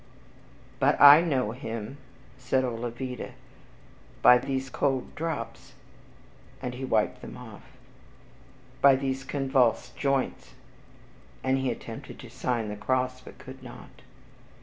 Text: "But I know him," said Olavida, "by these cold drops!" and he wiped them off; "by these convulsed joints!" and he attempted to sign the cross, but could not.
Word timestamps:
"But 0.79 0.99
I 0.99 1.21
know 1.21 1.51
him," 1.51 1.97
said 2.39 2.63
Olavida, 2.65 3.33
"by 4.23 4.39
these 4.39 4.71
cold 4.71 5.13
drops!" 5.13 5.73
and 6.59 6.73
he 6.73 6.83
wiped 6.83 7.21
them 7.21 7.37
off; 7.37 7.77
"by 8.81 8.95
these 8.95 9.23
convulsed 9.23 9.95
joints!" 9.95 10.55
and 11.43 11.59
he 11.59 11.69
attempted 11.69 12.17
to 12.17 12.31
sign 12.31 12.69
the 12.69 12.75
cross, 12.77 13.21
but 13.21 13.37
could 13.37 13.61
not. 13.61 14.01